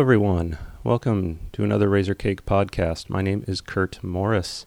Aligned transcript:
Everyone. 0.00 0.56
Welcome 0.82 1.40
to 1.52 1.62
another 1.62 1.86
Razorcake 1.86 2.40
podcast. 2.40 3.10
My 3.10 3.20
name 3.20 3.44
is 3.46 3.60
Kurt 3.60 4.02
Morris. 4.02 4.64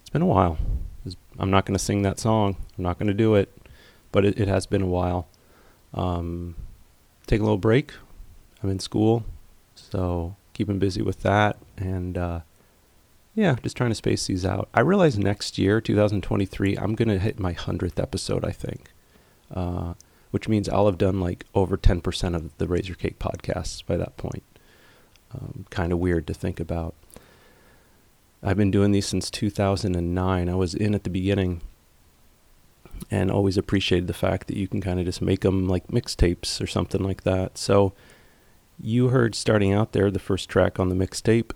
It's 0.00 0.08
been 0.08 0.22
a 0.22 0.26
while. 0.26 0.56
I'm 1.38 1.50
not 1.50 1.66
going 1.66 1.76
to 1.76 1.84
sing 1.84 2.00
that 2.02 2.18
song. 2.18 2.56
I'm 2.78 2.82
not 2.82 2.98
going 2.98 3.08
to 3.08 3.12
do 3.12 3.34
it, 3.34 3.54
but 4.12 4.24
it, 4.24 4.40
it, 4.40 4.48
has 4.48 4.64
been 4.64 4.80
a 4.80 4.86
while. 4.86 5.28
Um, 5.92 6.56
take 7.26 7.40
a 7.40 7.42
little 7.42 7.58
break. 7.58 7.92
I'm 8.62 8.70
in 8.70 8.78
school, 8.78 9.26
so 9.74 10.36
keeping 10.54 10.78
busy 10.78 11.02
with 11.02 11.20
that, 11.20 11.58
and 11.76 12.16
uh, 12.16 12.40
yeah, 13.34 13.56
just 13.62 13.76
trying 13.76 13.90
to 13.90 13.94
space 13.94 14.26
these 14.26 14.46
out. 14.46 14.70
I 14.72 14.80
realize 14.80 15.18
next 15.18 15.58
year, 15.58 15.82
2023, 15.82 16.78
I'm 16.78 16.94
going 16.94 17.10
to 17.10 17.18
hit 17.18 17.38
my 17.38 17.52
hundredth 17.52 18.00
episode. 18.00 18.42
I 18.42 18.52
think. 18.52 18.90
Uh, 19.54 19.92
which 20.36 20.48
means 20.48 20.68
I'll 20.68 20.84
have 20.84 20.98
done 20.98 21.18
like 21.18 21.46
over 21.54 21.78
10% 21.78 22.36
of 22.36 22.54
the 22.58 22.66
Razorcake 22.66 23.16
podcasts 23.16 23.82
by 23.86 23.96
that 23.96 24.18
point. 24.18 24.42
Um, 25.32 25.64
kind 25.70 25.94
of 25.94 25.98
weird 25.98 26.26
to 26.26 26.34
think 26.34 26.60
about. 26.60 26.94
I've 28.42 28.58
been 28.58 28.70
doing 28.70 28.92
these 28.92 29.06
since 29.06 29.30
2009. 29.30 30.50
I 30.50 30.54
was 30.54 30.74
in 30.74 30.94
at 30.94 31.04
the 31.04 31.08
beginning 31.08 31.62
and 33.10 33.30
always 33.30 33.56
appreciated 33.56 34.08
the 34.08 34.12
fact 34.12 34.48
that 34.48 34.58
you 34.58 34.68
can 34.68 34.82
kind 34.82 35.00
of 35.00 35.06
just 35.06 35.22
make 35.22 35.40
them 35.40 35.66
like 35.68 35.86
mixtapes 35.86 36.60
or 36.60 36.66
something 36.66 37.02
like 37.02 37.22
that. 37.22 37.56
So 37.56 37.94
you 38.78 39.08
heard 39.08 39.34
starting 39.34 39.72
out 39.72 39.92
there 39.92 40.10
the 40.10 40.18
first 40.18 40.50
track 40.50 40.78
on 40.78 40.90
the 40.90 40.94
mixtape. 40.94 41.52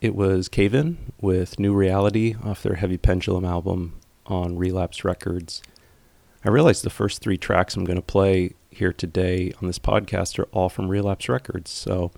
It 0.00 0.14
was 0.14 0.48
Cave 0.48 0.72
In 0.72 1.12
with 1.20 1.58
New 1.58 1.74
Reality 1.74 2.36
off 2.42 2.62
their 2.62 2.76
Heavy 2.76 2.96
Pendulum 2.96 3.44
album 3.44 4.00
on 4.24 4.56
Relapse 4.56 5.04
Records. 5.04 5.60
I 6.44 6.50
realize 6.50 6.82
the 6.82 6.90
first 6.90 7.22
three 7.22 7.38
tracks 7.38 7.74
I'm 7.74 7.84
going 7.84 7.96
to 7.96 8.02
play 8.02 8.52
here 8.70 8.92
today 8.92 9.52
on 9.60 9.66
this 9.66 9.78
podcast 9.78 10.38
are 10.38 10.48
all 10.52 10.68
from 10.68 10.88
Relapse 10.88 11.28
Records. 11.28 11.70
So 11.70 12.12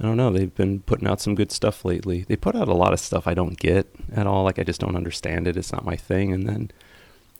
I 0.00 0.04
don't 0.04 0.16
know. 0.16 0.30
They've 0.30 0.54
been 0.54 0.80
putting 0.80 1.06
out 1.06 1.20
some 1.20 1.34
good 1.34 1.52
stuff 1.52 1.84
lately. 1.84 2.24
They 2.26 2.36
put 2.36 2.56
out 2.56 2.68
a 2.68 2.74
lot 2.74 2.94
of 2.94 3.00
stuff 3.00 3.26
I 3.26 3.34
don't 3.34 3.58
get 3.58 3.94
at 4.14 4.26
all. 4.26 4.44
Like 4.44 4.58
I 4.58 4.62
just 4.62 4.80
don't 4.80 4.96
understand 4.96 5.46
it. 5.46 5.56
It's 5.56 5.72
not 5.72 5.84
my 5.84 5.96
thing. 5.96 6.32
And 6.32 6.48
then 6.48 6.70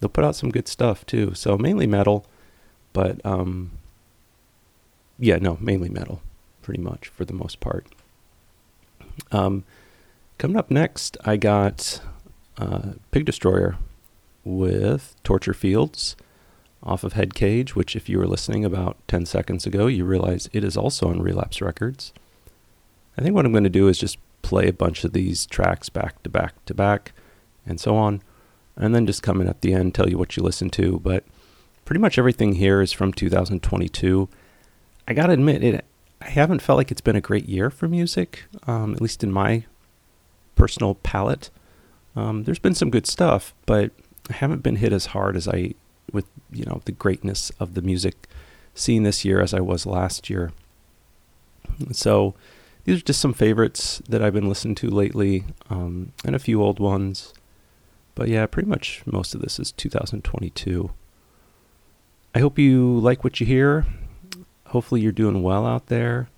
they'll 0.00 0.10
put 0.10 0.24
out 0.24 0.36
some 0.36 0.50
good 0.50 0.68
stuff 0.68 1.06
too. 1.06 1.32
So 1.34 1.56
mainly 1.56 1.86
metal, 1.86 2.26
but 2.92 3.24
um, 3.24 3.70
yeah, 5.18 5.36
no, 5.36 5.56
mainly 5.60 5.88
metal, 5.88 6.20
pretty 6.60 6.82
much 6.82 7.08
for 7.08 7.24
the 7.24 7.32
most 7.32 7.58
part. 7.58 7.86
Um, 9.30 9.64
coming 10.36 10.58
up 10.58 10.70
next, 10.70 11.16
I 11.24 11.36
got 11.36 12.02
uh, 12.58 12.92
Pig 13.12 13.24
Destroyer 13.24 13.78
with 14.44 15.14
Torture 15.22 15.54
Fields 15.54 16.16
off 16.82 17.04
of 17.04 17.12
Head 17.12 17.34
Cage, 17.34 17.76
which, 17.76 17.94
if 17.94 18.08
you 18.08 18.18
were 18.18 18.26
listening 18.26 18.64
about 18.64 18.96
10 19.08 19.26
seconds 19.26 19.66
ago, 19.66 19.86
you 19.86 20.04
realize 20.04 20.48
it 20.52 20.64
is 20.64 20.76
also 20.76 21.08
on 21.08 21.22
Relapse 21.22 21.60
Records. 21.60 22.12
I 23.16 23.22
think 23.22 23.34
what 23.34 23.46
I'm 23.46 23.52
going 23.52 23.64
to 23.64 23.70
do 23.70 23.88
is 23.88 23.98
just 23.98 24.18
play 24.42 24.68
a 24.68 24.72
bunch 24.72 25.04
of 25.04 25.12
these 25.12 25.46
tracks 25.46 25.88
back 25.88 26.22
to 26.24 26.28
back 26.28 26.64
to 26.64 26.74
back 26.74 27.12
and 27.64 27.78
so 27.78 27.96
on, 27.96 28.22
and 28.76 28.94
then 28.94 29.06
just 29.06 29.22
come 29.22 29.40
in 29.40 29.48
at 29.48 29.60
the 29.60 29.72
end, 29.74 29.94
tell 29.94 30.08
you 30.08 30.18
what 30.18 30.36
you 30.36 30.42
listen 30.42 30.70
to. 30.70 30.98
But 31.00 31.24
pretty 31.84 32.00
much 32.00 32.18
everything 32.18 32.54
here 32.54 32.80
is 32.80 32.92
from 32.92 33.12
2022. 33.12 34.28
I 35.06 35.14
got 35.14 35.26
to 35.26 35.32
admit, 35.32 35.62
it. 35.62 35.84
I 36.20 36.28
haven't 36.28 36.62
felt 36.62 36.76
like 36.76 36.90
it's 36.90 37.00
been 37.00 37.16
a 37.16 37.20
great 37.20 37.48
year 37.48 37.70
for 37.70 37.88
music, 37.88 38.44
um, 38.66 38.94
at 38.94 39.00
least 39.00 39.22
in 39.22 39.32
my 39.32 39.64
personal 40.54 40.94
palette. 40.96 41.50
Um, 42.14 42.44
there's 42.44 42.58
been 42.58 42.74
some 42.74 42.90
good 42.90 43.06
stuff, 43.06 43.54
but 43.66 43.90
haven't 44.32 44.62
been 44.62 44.76
hit 44.76 44.92
as 44.92 45.06
hard 45.06 45.36
as 45.36 45.48
I 45.48 45.74
with 46.12 46.26
you 46.50 46.64
know 46.64 46.82
the 46.84 46.92
greatness 46.92 47.50
of 47.60 47.74
the 47.74 47.82
music 47.82 48.28
scene 48.74 49.02
this 49.02 49.24
year 49.24 49.40
as 49.40 49.54
I 49.54 49.60
was 49.60 49.86
last 49.86 50.30
year. 50.30 50.52
So 51.92 52.34
these 52.84 53.00
are 53.00 53.04
just 53.04 53.20
some 53.20 53.34
favorites 53.34 54.02
that 54.08 54.22
I've 54.22 54.32
been 54.32 54.48
listening 54.48 54.74
to 54.76 54.90
lately, 54.90 55.44
um, 55.70 56.12
and 56.24 56.34
a 56.34 56.40
few 56.40 56.62
old 56.62 56.80
ones. 56.80 57.32
But 58.14 58.28
yeah, 58.28 58.46
pretty 58.46 58.68
much 58.68 59.02
most 59.06 59.34
of 59.34 59.40
this 59.40 59.58
is 59.58 59.72
2022. 59.72 60.90
I 62.34 62.38
hope 62.38 62.58
you 62.58 62.98
like 62.98 63.24
what 63.24 63.40
you 63.40 63.46
hear. 63.46 63.86
Hopefully, 64.68 65.00
you're 65.00 65.12
doing 65.12 65.42
well 65.42 65.66
out 65.66 65.86
there. 65.86 66.28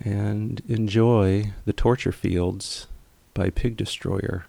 And 0.00 0.60
enjoy 0.68 1.52
The 1.66 1.72
Torture 1.72 2.10
Fields 2.10 2.88
by 3.32 3.50
Pig 3.50 3.76
Destroyer 3.76 4.46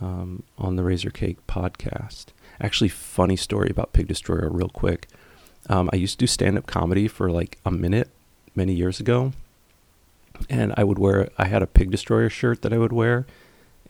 um, 0.00 0.42
on 0.58 0.76
the 0.76 0.82
Razorcake 0.82 1.38
podcast. 1.48 2.26
Actually, 2.60 2.88
funny 2.88 3.36
story 3.36 3.68
about 3.70 3.92
Pig 3.92 4.08
Destroyer, 4.08 4.48
real 4.50 4.68
quick. 4.68 5.08
Um, 5.68 5.88
I 5.92 5.96
used 5.96 6.18
to 6.18 6.22
do 6.24 6.26
stand 6.26 6.58
up 6.58 6.66
comedy 6.66 7.08
for 7.08 7.30
like 7.30 7.58
a 7.64 7.70
minute 7.70 8.10
many 8.54 8.74
years 8.74 9.00
ago. 9.00 9.32
And 10.50 10.74
I 10.76 10.84
would 10.84 10.98
wear, 10.98 11.28
I 11.38 11.46
had 11.46 11.62
a 11.62 11.66
Pig 11.66 11.90
Destroyer 11.90 12.28
shirt 12.28 12.62
that 12.62 12.72
I 12.72 12.78
would 12.78 12.92
wear. 12.92 13.26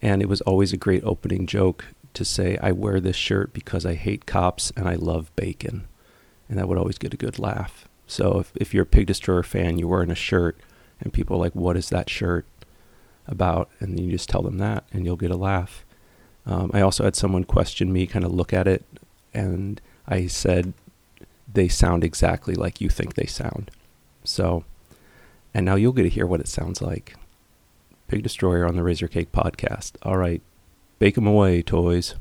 And 0.01 0.21
it 0.21 0.29
was 0.29 0.41
always 0.41 0.73
a 0.73 0.77
great 0.77 1.03
opening 1.03 1.47
joke 1.47 1.85
to 2.13 2.25
say, 2.25 2.57
I 2.61 2.71
wear 2.71 2.99
this 2.99 3.15
shirt 3.15 3.53
because 3.53 3.85
I 3.85 3.95
hate 3.95 4.25
cops 4.25 4.71
and 4.75 4.87
I 4.87 4.95
love 4.95 5.35
bacon. 5.35 5.87
And 6.47 6.57
that 6.57 6.67
would 6.67 6.77
always 6.77 6.97
get 6.97 7.13
a 7.13 7.17
good 7.17 7.39
laugh. 7.39 7.87
So 8.07 8.39
if, 8.39 8.51
if 8.55 8.73
you're 8.73 8.83
a 8.83 8.87
Pig 8.87 9.07
Destroyer 9.07 9.43
fan, 9.43 9.77
you're 9.77 9.87
wearing 9.87 10.11
a 10.11 10.15
shirt 10.15 10.57
and 11.01 11.11
people 11.11 11.37
are 11.37 11.39
like, 11.39 11.55
what 11.55 11.77
is 11.77 11.89
that 11.89 12.09
shirt 12.09 12.45
about? 13.27 13.69
And 13.79 13.99
you 13.99 14.11
just 14.11 14.29
tell 14.29 14.43
them 14.43 14.59
that 14.59 14.85
and 14.93 15.05
you'll 15.05 15.15
get 15.15 15.31
a 15.31 15.37
laugh. 15.37 15.84
Um, 16.45 16.71
I 16.73 16.81
also 16.81 17.03
had 17.03 17.15
someone 17.15 17.43
question 17.43 17.91
me, 17.91 18.05
kind 18.05 18.23
of 18.25 18.31
look 18.33 18.53
at 18.53 18.67
it, 18.67 18.83
and 19.33 19.81
I 20.07 20.27
said, 20.27 20.73
they 21.51 21.67
sound 21.67 22.03
exactly 22.03 22.53
like 22.55 22.81
you 22.81 22.89
think 22.89 23.13
they 23.15 23.25
sound. 23.25 23.71
So, 24.23 24.63
and 25.53 25.65
now 25.65 25.75
you'll 25.75 25.93
get 25.93 26.03
to 26.03 26.09
hear 26.09 26.25
what 26.25 26.39
it 26.41 26.47
sounds 26.47 26.81
like. 26.81 27.15
Pig 28.07 28.21
Destroyer 28.23 28.65
on 28.67 28.75
the 28.75 28.83
Razorcake 28.83 29.27
podcast. 29.27 29.93
All 30.03 30.17
right, 30.17 30.41
bake 30.99 31.17
'em 31.17 31.25
away, 31.27 31.61
toys. 31.61 32.15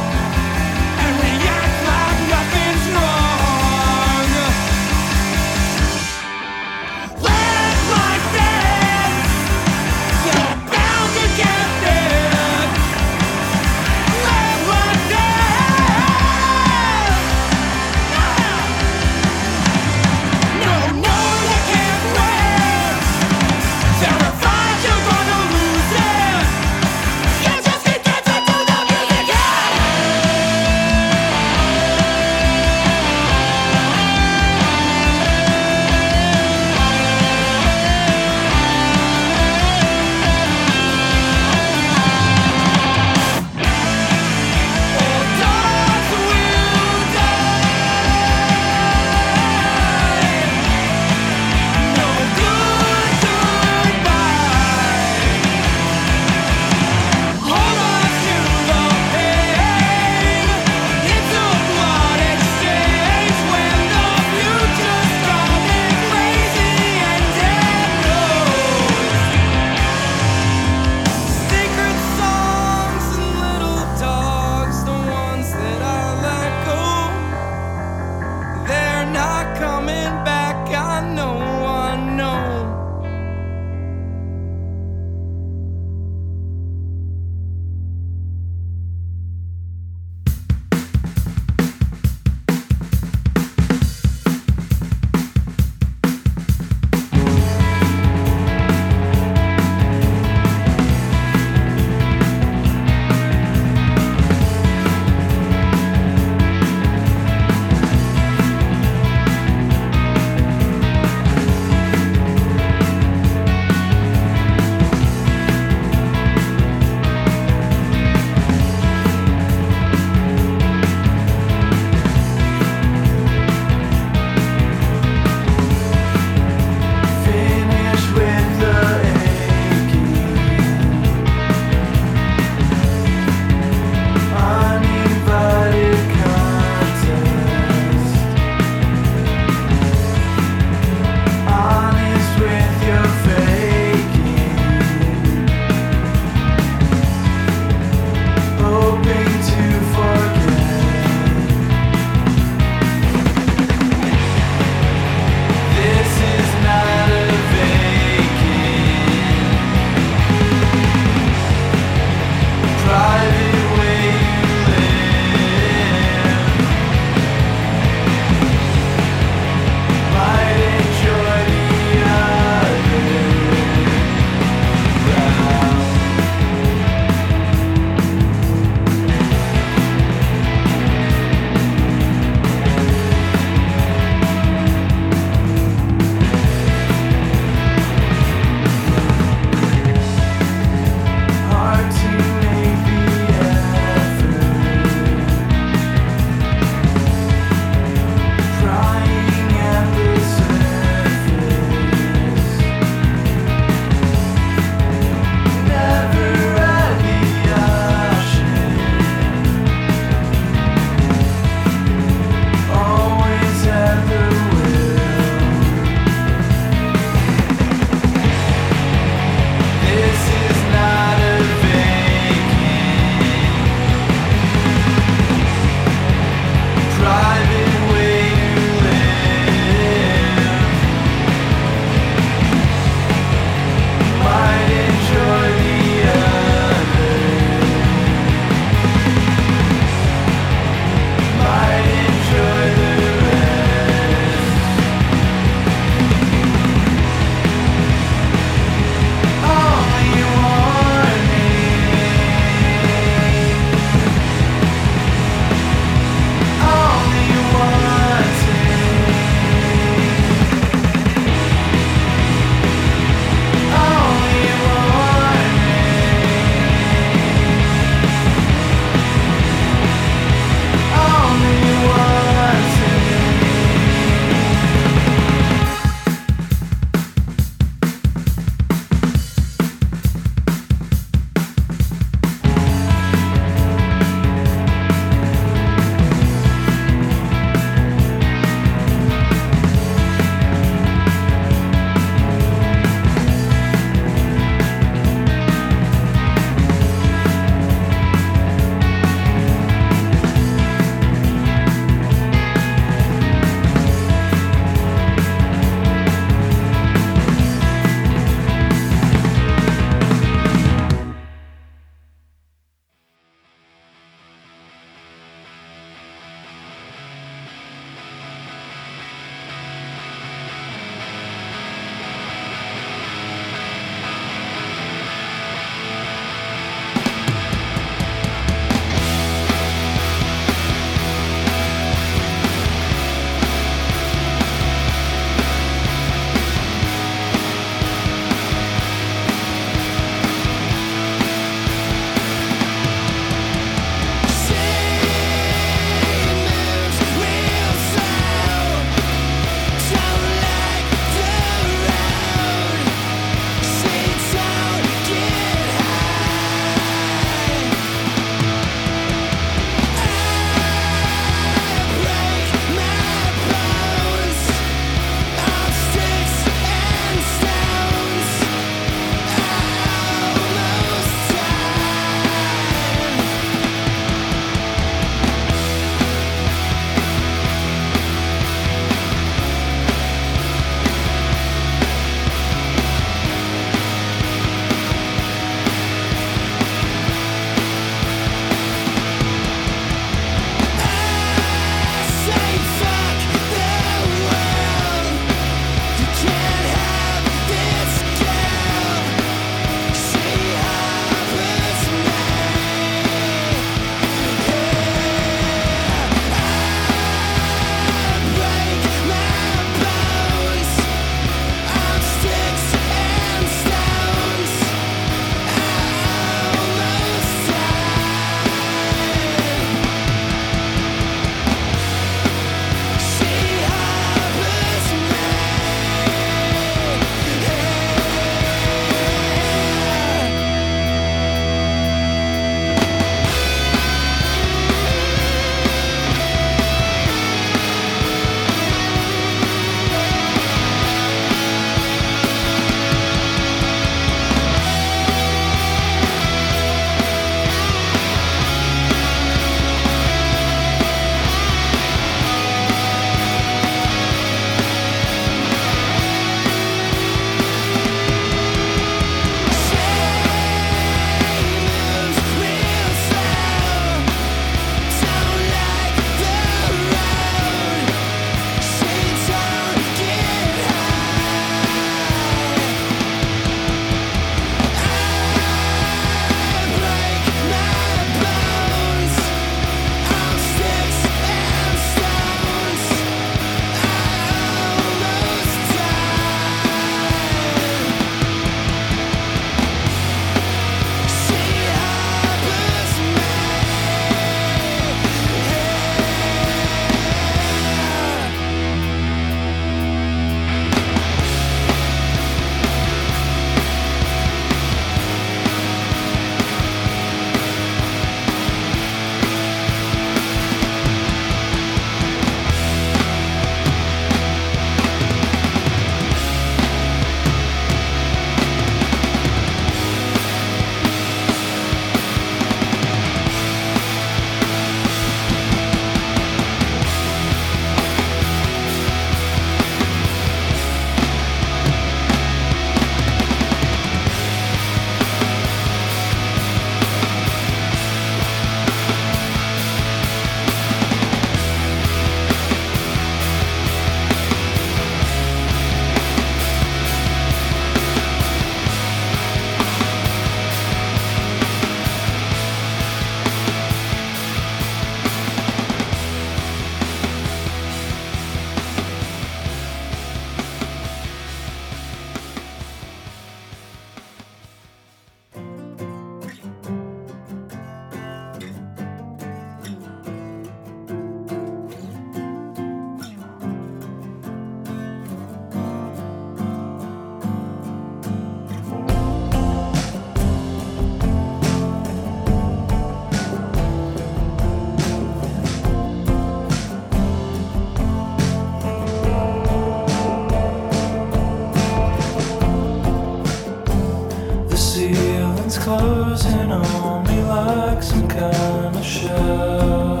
Dancing 596.24 596.52
on 596.52 597.04
me 597.04 597.22
like 597.24 597.82
some 597.82 598.08
kind 598.08 598.74
of 598.74 598.82
shell, 598.82 600.00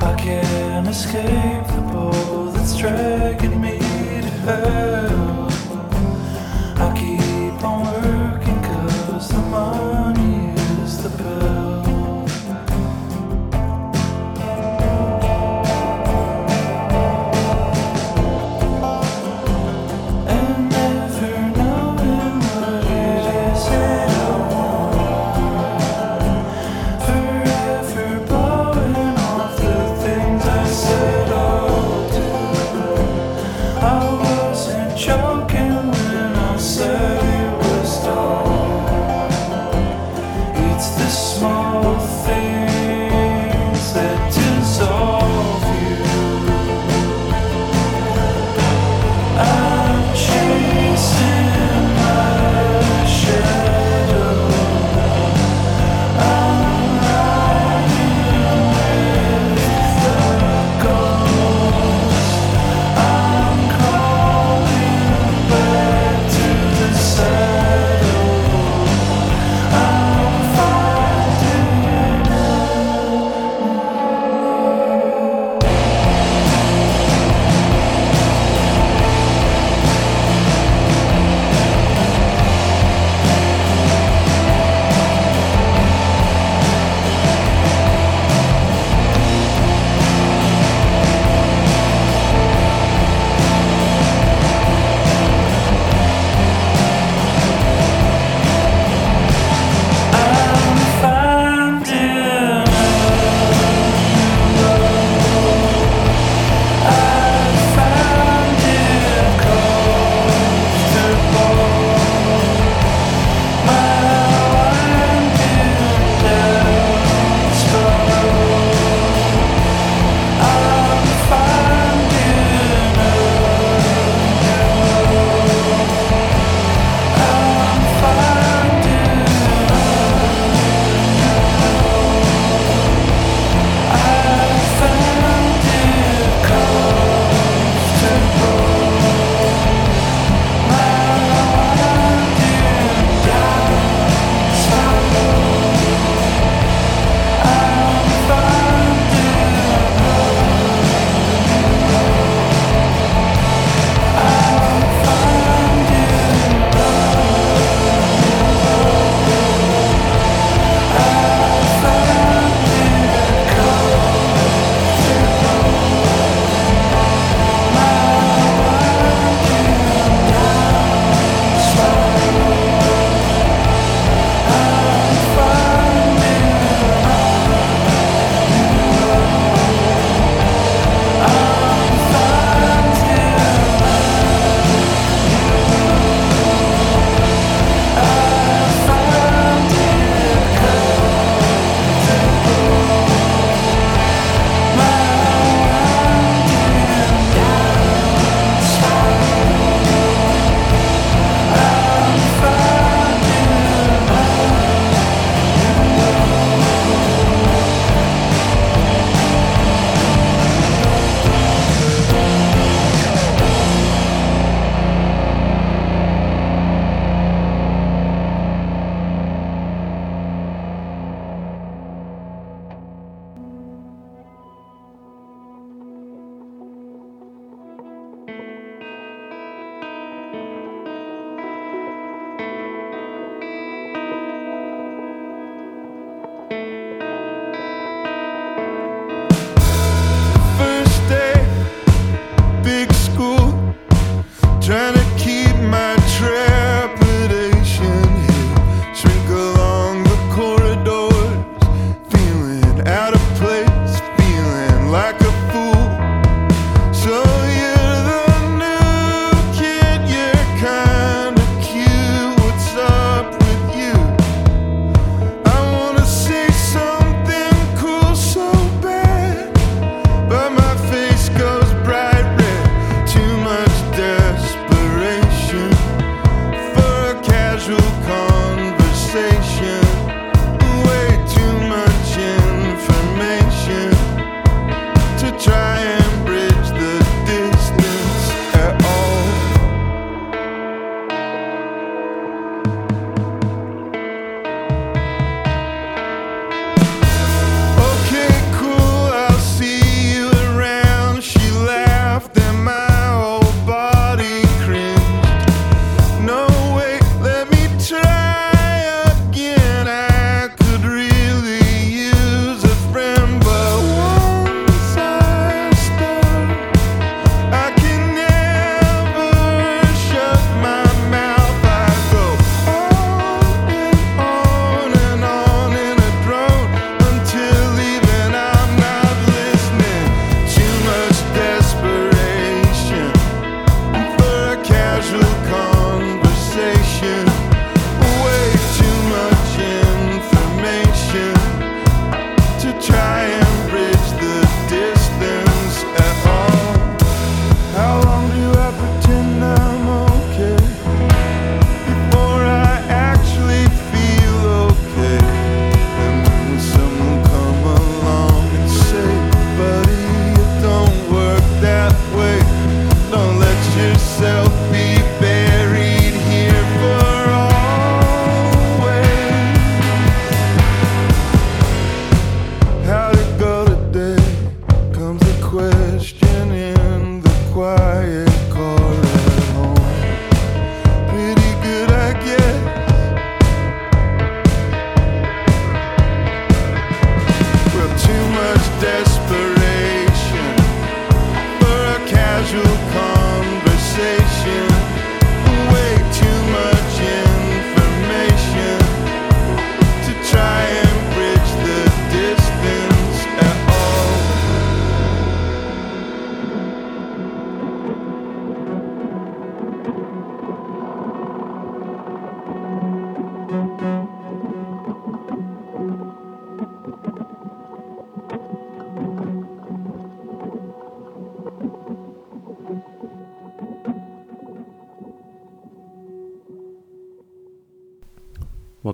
I 0.00 0.14
can't 0.18 0.88
escape. 0.88 1.35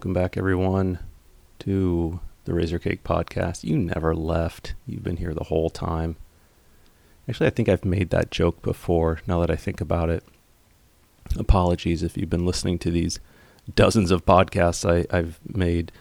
Welcome 0.03 0.15
back, 0.15 0.37
everyone, 0.37 0.99
to 1.61 2.19
the 2.45 2.51
Razorcake 2.51 3.03
Podcast. 3.03 3.63
You 3.63 3.79
never 3.79 4.17
left. 4.17 4.75
You've 4.85 5.05
been 5.05 5.19
here 5.19 5.33
the 5.33 5.45
whole 5.45 5.71
time. 5.71 6.17
Actually, 7.29 7.47
I 7.47 7.51
think 7.51 7.69
I've 7.69 7.85
made 7.85 8.11
that 8.11 8.33
joke 8.33 8.63
before 8.63 9.21
now 9.29 9.39
that 9.39 9.49
I 9.49 9.55
think 9.55 9.81
about 9.81 10.11
it. 10.11 10.25
Apologies 11.39 12.03
if 12.03 12.17
you've 12.17 12.29
been 12.29 12.45
listening 12.45 12.81
to 12.81 12.91
these 12.91 13.21
dozens 13.77 14.11
of 14.11 14.27
podcasts 14.27 14.85
I, 14.85 15.07
I've 15.17 15.39
made. 15.47 15.93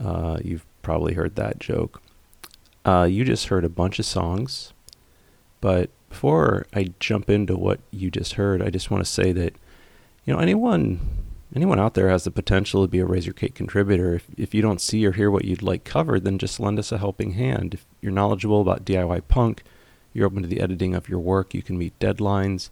Uh, 0.00 0.38
you've 0.42 0.64
probably 0.80 1.12
heard 1.12 1.36
that 1.36 1.58
joke. 1.58 2.00
Uh, 2.86 3.04
you 3.04 3.22
just 3.22 3.48
heard 3.48 3.66
a 3.66 3.68
bunch 3.68 3.98
of 3.98 4.06
songs, 4.06 4.72
but 5.60 5.90
before 6.08 6.66
I 6.72 6.94
jump 7.00 7.28
into 7.28 7.54
what 7.54 7.80
you 7.90 8.10
just 8.10 8.32
heard, 8.32 8.62
I 8.62 8.70
just 8.70 8.90
want 8.90 9.04
to 9.04 9.12
say 9.12 9.32
that 9.32 9.52
you 10.24 10.32
know 10.32 10.38
anyone 10.38 11.25
anyone 11.56 11.80
out 11.80 11.94
there 11.94 12.10
has 12.10 12.24
the 12.24 12.30
potential 12.30 12.82
to 12.82 12.88
be 12.88 13.00
a 13.00 13.06
Razorcake 13.06 13.54
contributor. 13.54 14.14
If 14.14 14.26
if 14.36 14.54
you 14.54 14.62
don't 14.62 14.80
see 14.80 15.04
or 15.06 15.12
hear 15.12 15.30
what 15.30 15.46
you'd 15.46 15.62
like 15.62 15.84
covered, 15.84 16.24
then 16.24 16.38
just 16.38 16.60
lend 16.60 16.78
us 16.78 16.92
a 16.92 16.98
helping 16.98 17.32
hand. 17.32 17.74
If 17.74 17.86
you're 18.00 18.12
knowledgeable 18.12 18.60
about 18.60 18.84
DIY 18.84 19.22
punk, 19.28 19.62
you're 20.12 20.26
open 20.26 20.42
to 20.42 20.48
the 20.48 20.60
editing 20.60 20.94
of 20.94 21.08
your 21.08 21.18
work, 21.18 21.54
you 21.54 21.62
can 21.62 21.78
meet 21.78 21.98
deadlines 21.98 22.68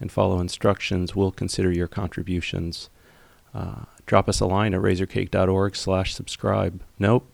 and 0.00 0.10
follow 0.10 0.40
instructions. 0.40 1.14
We'll 1.14 1.30
consider 1.30 1.70
your 1.70 1.88
contributions. 1.88 2.90
Uh, 3.54 3.84
drop 4.06 4.28
us 4.28 4.40
a 4.40 4.46
line 4.46 4.74
at 4.74 4.80
razorcake.org 4.80 5.76
slash 5.76 6.14
subscribe. 6.14 6.82
Nope. 6.98 7.30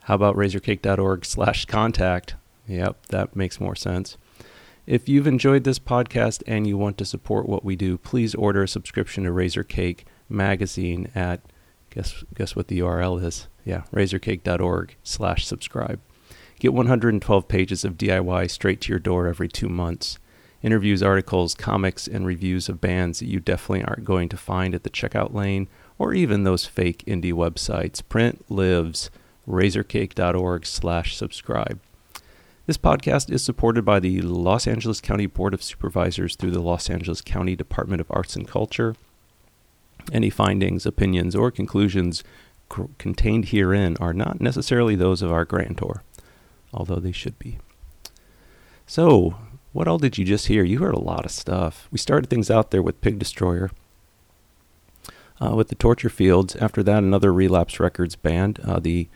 How 0.00 0.14
about 0.14 0.36
razorcake.org 0.36 1.24
slash 1.24 1.64
contact? 1.64 2.36
Yep, 2.68 3.06
that 3.06 3.34
makes 3.34 3.60
more 3.60 3.74
sense. 3.74 4.16
If 4.86 5.08
you've 5.08 5.26
enjoyed 5.26 5.64
this 5.64 5.80
podcast 5.80 6.44
and 6.46 6.66
you 6.66 6.76
want 6.76 6.96
to 6.98 7.04
support 7.04 7.48
what 7.48 7.64
we 7.64 7.74
do, 7.74 7.98
please 7.98 8.34
order 8.34 8.62
a 8.62 8.68
subscription 8.68 9.24
to 9.24 9.30
Razorcake 9.30 10.04
magazine 10.28 11.10
at 11.14 11.40
guess 11.90 12.24
guess 12.34 12.54
what 12.54 12.68
the 12.68 12.80
URL 12.80 13.22
is. 13.22 13.48
Yeah, 13.64 13.82
razorcake.org 13.92 14.96
slash 15.02 15.46
subscribe. 15.46 16.00
Get 16.58 16.72
112 16.72 17.48
pages 17.48 17.84
of 17.84 17.98
DIY 17.98 18.50
straight 18.50 18.80
to 18.82 18.92
your 18.92 18.98
door 18.98 19.26
every 19.26 19.48
two 19.48 19.68
months. 19.68 20.18
Interviews, 20.62 21.02
articles, 21.02 21.54
comics, 21.54 22.08
and 22.08 22.26
reviews 22.26 22.68
of 22.68 22.80
bands 22.80 23.18
that 23.18 23.28
you 23.28 23.40
definitely 23.40 23.84
aren't 23.84 24.04
going 24.04 24.28
to 24.30 24.36
find 24.36 24.74
at 24.74 24.82
the 24.82 24.90
checkout 24.90 25.34
lane 25.34 25.68
or 25.98 26.14
even 26.14 26.44
those 26.44 26.64
fake 26.64 27.04
indie 27.06 27.32
websites. 27.32 28.02
Print 28.06 28.44
lives. 28.50 29.10
Razorcake.org 29.46 30.66
slash 30.66 31.14
subscribe. 31.16 31.80
This 32.66 32.78
podcast 32.78 33.30
is 33.30 33.44
supported 33.44 33.84
by 33.84 34.00
the 34.00 34.20
Los 34.22 34.66
Angeles 34.66 35.00
County 35.00 35.26
Board 35.26 35.54
of 35.54 35.62
Supervisors 35.62 36.34
through 36.34 36.50
the 36.50 36.60
Los 36.60 36.90
Angeles 36.90 37.20
County 37.20 37.54
Department 37.54 38.00
of 38.00 38.10
Arts 38.10 38.34
and 38.34 38.48
Culture. 38.48 38.96
Any 40.12 40.30
findings, 40.30 40.86
opinions, 40.86 41.34
or 41.34 41.50
conclusions 41.50 42.22
c- 42.74 42.84
contained 42.98 43.46
herein 43.46 43.96
are 43.98 44.12
not 44.12 44.40
necessarily 44.40 44.96
those 44.96 45.22
of 45.22 45.32
our 45.32 45.44
grantor, 45.44 46.02
although 46.72 46.96
they 46.96 47.12
should 47.12 47.38
be. 47.38 47.58
So, 48.86 49.36
what 49.72 49.88
all 49.88 49.98
did 49.98 50.16
you 50.16 50.24
just 50.24 50.46
hear? 50.46 50.64
You 50.64 50.78
heard 50.78 50.94
a 50.94 51.00
lot 51.00 51.24
of 51.24 51.30
stuff. 51.30 51.88
We 51.90 51.98
started 51.98 52.30
things 52.30 52.50
out 52.50 52.70
there 52.70 52.82
with 52.82 53.00
Pig 53.00 53.18
Destroyer, 53.18 53.70
uh, 55.40 55.54
with 55.54 55.68
the 55.68 55.74
Torture 55.74 56.08
Fields. 56.08 56.56
After 56.56 56.82
that, 56.82 57.02
another 57.02 57.32
Relapse 57.32 57.78
Records 57.80 58.16
band, 58.16 58.60
uh, 58.64 58.78
the 58.78 59.08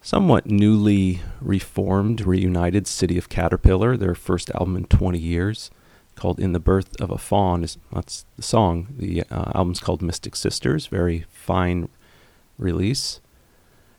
somewhat 0.00 0.46
newly 0.46 1.20
reformed, 1.40 2.26
reunited 2.26 2.86
City 2.86 3.18
of 3.18 3.28
Caterpillar, 3.28 3.96
their 3.96 4.14
first 4.14 4.50
album 4.50 4.76
in 4.76 4.84
20 4.84 5.18
years, 5.18 5.70
called 6.16 6.40
"In 6.40 6.52
the 6.52 6.60
Birth 6.60 7.00
of 7.00 7.10
a 7.10 7.18
Fawn." 7.18 7.62
Is 7.62 7.78
that's 7.92 8.24
the 8.36 8.42
song. 8.42 8.88
The 8.98 9.22
uh, 9.30 9.52
album's 9.54 9.80
called 9.80 10.02
"Mystic 10.02 10.34
Sisters." 10.34 10.86
Very 10.86 11.24
fine 11.30 11.88
release. 12.58 13.20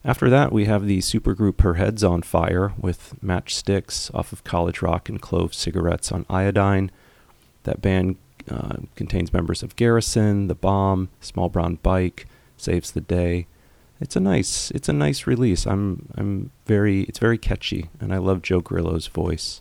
After 0.04 0.30
that, 0.30 0.52
we 0.52 0.66
have 0.66 0.86
the 0.86 0.98
supergroup 1.00 1.60
Her 1.60 1.74
Head's 1.74 2.04
on 2.04 2.22
Fire 2.22 2.72
with 2.78 3.14
Matchsticks 3.22 4.14
off 4.14 4.32
of 4.32 4.44
College 4.44 4.80
Rock 4.80 5.08
and 5.08 5.20
Clove 5.20 5.52
Cigarettes 5.52 6.12
on 6.12 6.24
Iodine. 6.30 6.90
That 7.64 7.82
band 7.82 8.16
uh, 8.50 8.76
contains 8.94 9.32
members 9.32 9.62
of 9.62 9.76
Garrison, 9.76 10.46
The 10.46 10.54
Bomb, 10.54 11.08
Small 11.20 11.48
Brown 11.48 11.76
Bike, 11.82 12.26
Saves 12.56 12.92
the 12.92 13.00
Day. 13.00 13.46
It's 14.00 14.14
a 14.14 14.20
nice, 14.20 14.70
it's 14.70 14.88
a 14.88 14.92
nice 14.92 15.26
release. 15.26 15.66
I'm, 15.66 16.08
I'm 16.16 16.52
very, 16.66 17.02
it's 17.02 17.18
very 17.18 17.36
catchy, 17.36 17.90
and 18.00 18.14
I 18.14 18.18
love 18.18 18.42
Joe 18.42 18.60
Grillo's 18.60 19.08
voice. 19.08 19.60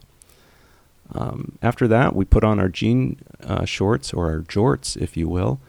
Um, 1.13 1.57
after 1.61 1.87
that, 1.87 2.15
we 2.15 2.25
put 2.25 2.43
on 2.43 2.59
our 2.59 2.69
jean 2.69 3.19
uh, 3.43 3.65
shorts 3.65 4.13
or 4.13 4.29
our 4.29 4.39
jorts, 4.41 4.97
if 4.97 5.15
you 5.15 5.27
will, 5.27 5.59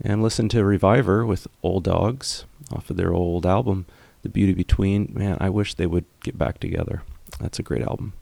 and 0.00 0.22
listen 0.22 0.48
to 0.50 0.64
Reviver 0.64 1.24
with 1.24 1.46
Old 1.62 1.84
Dogs 1.84 2.44
off 2.72 2.90
of 2.90 2.96
their 2.96 3.12
old 3.12 3.46
album. 3.46 3.86
The 4.22 4.28
Beauty 4.28 4.54
Between. 4.54 5.12
Man, 5.12 5.36
I 5.40 5.50
wish 5.50 5.74
they 5.74 5.86
would 5.86 6.04
get 6.22 6.38
back 6.38 6.60
together. 6.60 7.02
That's 7.40 7.58
a 7.58 7.62
great 7.62 7.82
album. 7.82 8.12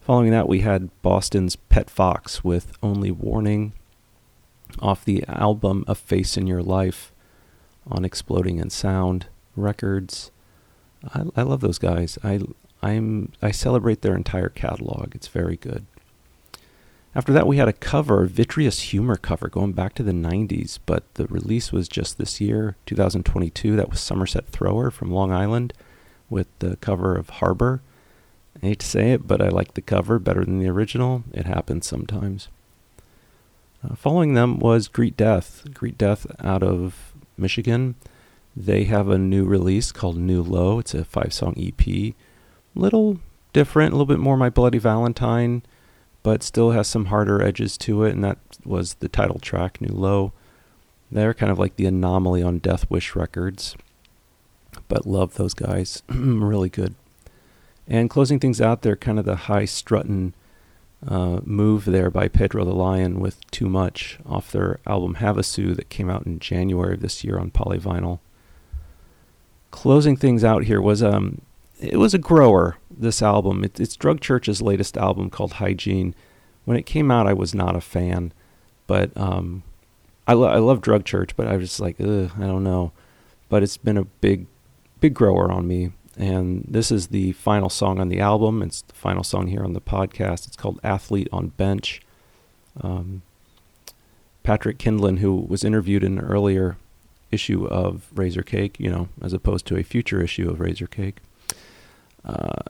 Following 0.00 0.30
that, 0.30 0.48
we 0.48 0.60
had 0.60 0.90
Boston's 1.02 1.56
Pet 1.56 1.90
Fox 1.90 2.42
with 2.42 2.72
Only 2.82 3.10
Warning 3.10 3.72
off 4.80 5.04
the 5.04 5.24
album 5.28 5.84
A 5.86 5.94
Face 5.94 6.36
in 6.36 6.46
Your 6.46 6.62
Life 6.62 7.12
on 7.86 8.04
Exploding 8.04 8.58
in 8.58 8.70
Sound 8.70 9.26
Records. 9.56 10.30
I, 11.14 11.24
I 11.36 11.42
love 11.42 11.60
those 11.60 11.78
guys. 11.78 12.18
I 12.24 12.40
I'm 12.84 13.32
I 13.40 13.50
celebrate 13.50 14.02
their 14.02 14.14
entire 14.14 14.50
catalog. 14.50 15.14
It's 15.14 15.28
very 15.28 15.56
good. 15.56 15.86
After 17.14 17.32
that, 17.32 17.46
we 17.46 17.56
had 17.56 17.68
a 17.68 17.72
cover, 17.72 18.26
Vitreous 18.26 18.80
Humor 18.90 19.16
cover, 19.16 19.48
going 19.48 19.72
back 19.72 19.94
to 19.94 20.02
the 20.02 20.12
90s, 20.12 20.80
but 20.84 21.04
the 21.14 21.26
release 21.28 21.72
was 21.72 21.88
just 21.88 22.18
this 22.18 22.40
year, 22.40 22.76
2022. 22.86 23.76
That 23.76 23.88
was 23.88 24.00
Somerset 24.00 24.48
Thrower 24.48 24.90
from 24.90 25.12
Long 25.12 25.30
Island 25.30 25.72
with 26.28 26.48
the 26.58 26.76
cover 26.76 27.16
of 27.16 27.30
Harbor. 27.30 27.80
I 28.60 28.66
hate 28.66 28.80
to 28.80 28.86
say 28.86 29.12
it, 29.12 29.28
but 29.28 29.40
I 29.40 29.48
like 29.48 29.74
the 29.74 29.80
cover 29.80 30.18
better 30.18 30.44
than 30.44 30.58
the 30.58 30.68
original. 30.68 31.22
It 31.32 31.46
happens 31.46 31.86
sometimes. 31.86 32.48
Uh, 33.82 33.94
following 33.94 34.34
them 34.34 34.58
was 34.58 34.88
Greet 34.88 35.16
Death. 35.16 35.66
Greet 35.72 35.96
Death 35.96 36.26
out 36.40 36.64
of 36.64 37.14
Michigan. 37.38 37.94
They 38.56 38.84
have 38.84 39.08
a 39.08 39.18
new 39.18 39.44
release 39.44 39.92
called 39.92 40.16
New 40.16 40.42
Low. 40.42 40.80
It's 40.80 40.94
a 40.94 41.04
five 41.04 41.32
song 41.32 41.54
EP. 41.56 42.14
Little 42.74 43.18
different, 43.52 43.92
a 43.92 43.96
little 43.96 44.06
bit 44.06 44.18
more 44.18 44.36
My 44.36 44.50
Bloody 44.50 44.78
Valentine 44.78 45.62
but 46.24 46.42
still 46.42 46.70
has 46.70 46.88
some 46.88 47.06
harder 47.06 47.40
edges 47.40 47.76
to 47.76 48.02
it, 48.02 48.12
and 48.12 48.24
that 48.24 48.38
was 48.64 48.94
the 48.94 49.10
title 49.10 49.38
track, 49.38 49.80
New 49.80 49.94
Low. 49.94 50.32
They're 51.12 51.34
kind 51.34 51.52
of 51.52 51.58
like 51.58 51.76
the 51.76 51.84
anomaly 51.84 52.42
on 52.42 52.58
Death 52.58 52.90
Wish 52.90 53.14
Records, 53.14 53.76
but 54.88 55.06
love 55.06 55.34
those 55.34 55.52
guys. 55.52 56.02
really 56.08 56.70
good. 56.70 56.94
And 57.86 58.08
closing 58.08 58.40
things 58.40 58.58
out, 58.58 58.80
they're 58.80 58.96
kind 58.96 59.18
of 59.18 59.26
the 59.26 59.36
high 59.36 59.66
strutting 59.66 60.32
uh, 61.06 61.40
move 61.44 61.84
there 61.84 62.10
by 62.10 62.28
Pedro 62.28 62.64
the 62.64 62.72
Lion 62.72 63.20
with 63.20 63.48
Too 63.50 63.68
Much 63.68 64.18
off 64.24 64.50
their 64.50 64.80
album 64.86 65.16
Havasu 65.16 65.76
that 65.76 65.90
came 65.90 66.08
out 66.08 66.24
in 66.24 66.38
January 66.38 66.94
of 66.94 67.00
this 67.00 67.22
year 67.22 67.38
on 67.38 67.50
polyvinyl. 67.50 68.20
Closing 69.70 70.16
things 70.16 70.42
out 70.42 70.64
here 70.64 70.80
was 70.80 71.02
um, 71.02 71.42
it 71.80 71.96
was 71.96 72.14
a 72.14 72.18
grower. 72.18 72.78
This 72.90 73.22
album, 73.22 73.64
it, 73.64 73.80
it's 73.80 73.96
Drug 73.96 74.20
Church's 74.20 74.62
latest 74.62 74.96
album 74.96 75.30
called 75.30 75.54
Hygiene. 75.54 76.14
When 76.64 76.76
it 76.76 76.86
came 76.86 77.10
out, 77.10 77.26
I 77.26 77.32
was 77.32 77.54
not 77.54 77.76
a 77.76 77.80
fan, 77.80 78.32
but 78.86 79.14
um, 79.16 79.62
I, 80.26 80.32
lo- 80.34 80.48
I 80.48 80.58
love 80.58 80.80
Drug 80.80 81.04
Church, 81.04 81.36
but 81.36 81.46
I 81.46 81.56
was 81.56 81.68
just 81.68 81.80
like, 81.80 82.00
I 82.00 82.04
don't 82.04 82.64
know. 82.64 82.92
But 83.48 83.62
it's 83.62 83.76
been 83.76 83.98
a 83.98 84.04
big, 84.04 84.46
big 85.00 85.14
grower 85.14 85.50
on 85.52 85.66
me. 85.68 85.92
And 86.16 86.64
this 86.68 86.90
is 86.90 87.08
the 87.08 87.32
final 87.32 87.68
song 87.68 88.00
on 88.00 88.08
the 88.08 88.20
album. 88.20 88.62
It's 88.62 88.82
the 88.82 88.94
final 88.94 89.24
song 89.24 89.48
here 89.48 89.64
on 89.64 89.72
the 89.72 89.80
podcast. 89.80 90.46
It's 90.46 90.56
called 90.56 90.80
Athlete 90.84 91.28
on 91.32 91.48
Bench. 91.48 92.00
Um, 92.80 93.22
Patrick 94.44 94.78
Kindlon, 94.78 95.18
who 95.18 95.34
was 95.34 95.64
interviewed 95.64 96.04
in 96.04 96.18
an 96.18 96.24
earlier 96.24 96.76
issue 97.32 97.66
of 97.66 98.10
Razorcake, 98.14 98.78
you 98.78 98.90
know, 98.90 99.08
as 99.20 99.32
opposed 99.32 99.66
to 99.66 99.76
a 99.76 99.82
future 99.82 100.22
issue 100.22 100.48
of 100.48 100.58
Razorcake, 100.58 101.16
uh, 102.24 102.62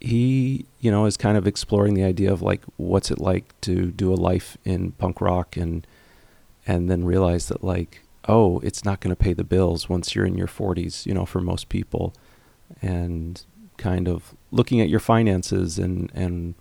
he, 0.00 0.66
you 0.80 0.90
know, 0.90 1.06
is 1.06 1.16
kind 1.16 1.36
of 1.36 1.46
exploring 1.46 1.94
the 1.94 2.04
idea 2.04 2.32
of 2.32 2.42
like 2.42 2.62
what's 2.76 3.10
it 3.10 3.18
like 3.18 3.58
to 3.62 3.90
do 3.90 4.12
a 4.12 4.14
life 4.14 4.56
in 4.64 4.92
punk 4.92 5.20
rock 5.20 5.56
and 5.56 5.86
and 6.66 6.90
then 6.90 7.04
realize 7.04 7.48
that 7.48 7.62
like 7.62 8.02
oh, 8.28 8.58
it's 8.60 8.84
not 8.84 9.00
going 9.00 9.14
to 9.14 9.22
pay 9.22 9.32
the 9.32 9.44
bills 9.44 9.88
once 9.88 10.14
you're 10.14 10.26
in 10.26 10.36
your 10.36 10.48
40s, 10.48 11.06
you 11.06 11.14
know, 11.14 11.24
for 11.24 11.40
most 11.40 11.68
people 11.68 12.12
and 12.82 13.44
kind 13.76 14.08
of 14.08 14.34
looking 14.50 14.80
at 14.80 14.88
your 14.88 15.00
finances 15.00 15.78
and 15.78 16.10
and 16.14 16.54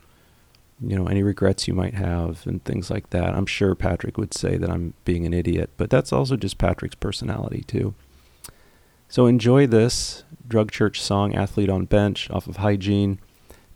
you 0.82 0.96
know 0.96 1.08
any 1.08 1.24
regrets 1.24 1.68
you 1.68 1.74
might 1.74 1.94
have 1.94 2.46
and 2.46 2.64
things 2.64 2.92
like 2.92 3.10
that. 3.12 3.34
I'm 3.34 3.46
sure 3.46 3.74
Patrick 3.74 4.18
would 4.18 4.34
say 4.34 4.58
that 4.58 4.70
I'm 4.70 4.94
being 5.06 5.26
an 5.26 5.34
idiot, 5.34 5.70
but 5.78 5.90
that's 5.90 6.12
also 6.14 6.36
just 6.36 6.58
Patrick's 6.58 6.96
personality 6.96 7.64
too. 7.66 7.96
So 9.16 9.28
enjoy 9.28 9.66
this 9.66 10.26
Drug 10.46 10.74
Church 10.74 11.02
song, 11.02 11.36
Athlete 11.36 11.70
on 11.70 11.86
Bench, 11.86 12.30
off 12.32 12.48
of 12.48 12.58
Hygiene. 12.58 13.20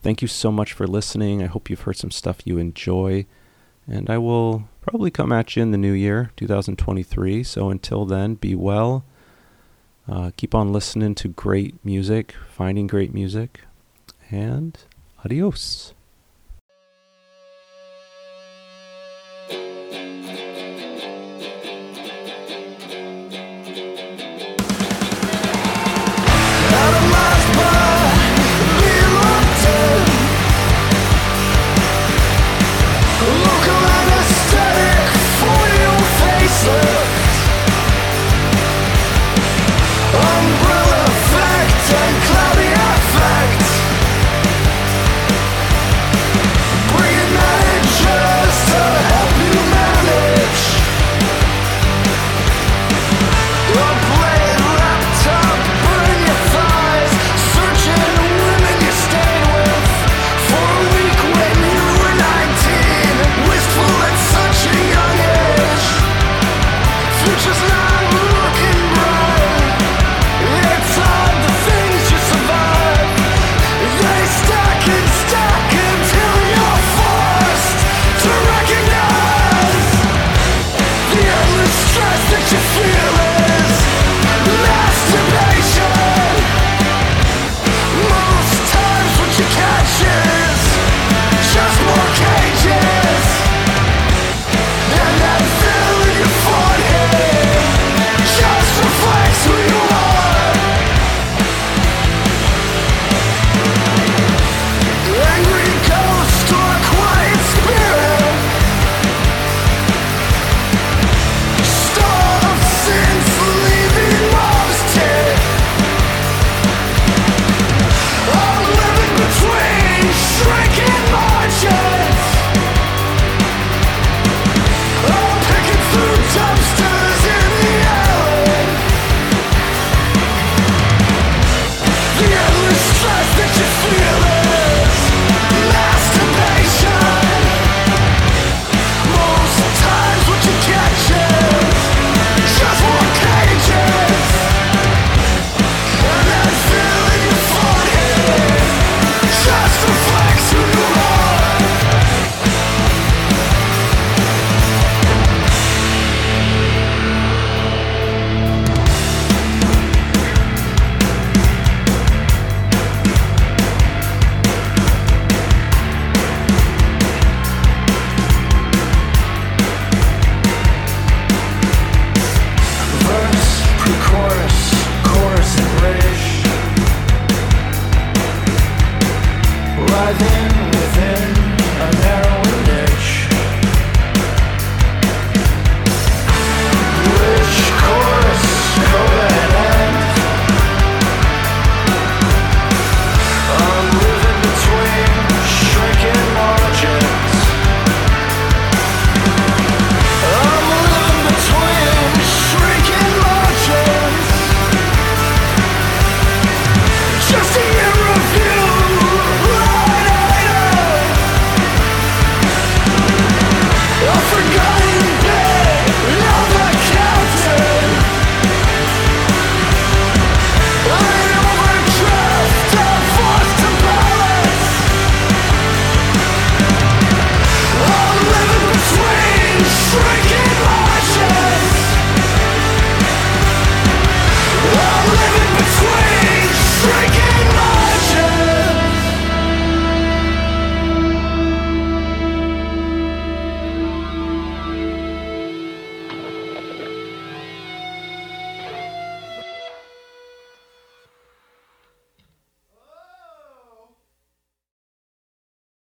Thank 0.02 0.22
you 0.22 0.28
so 0.28 0.52
much 0.52 0.74
for 0.74 0.86
listening. 0.86 1.42
I 1.42 1.46
hope 1.46 1.70
you've 1.70 1.84
heard 1.84 1.96
some 1.96 2.12
stuff 2.12 2.42
you 2.44 2.58
enjoy. 2.58 3.26
And 3.88 4.10
I 4.10 4.18
will 4.18 4.68
probably 4.82 5.12
come 5.12 5.32
at 5.32 5.56
you 5.56 5.62
in 5.62 5.72
the 5.72 5.78
new 5.78 5.94
year, 5.94 6.32
2023. 6.36 7.42
So 7.46 7.70
until 7.70 8.06
then, 8.06 8.36
be 8.36 8.54
well, 8.54 9.06
Uh, 10.10 10.32
keep 10.36 10.54
on 10.54 10.74
listening 10.74 11.16
to 11.16 11.30
great 11.30 11.74
music, 11.86 12.36
finding 12.50 12.86
great 12.86 13.14
music, 13.14 13.62
and 14.30 14.78
adios. 15.24 15.94